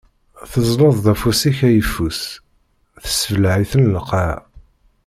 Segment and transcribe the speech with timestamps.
[0.51, 2.19] Teẓẓleḍ-d afus-ik ayeffus,
[3.03, 4.37] tessebleɛ-iten lqaɛa.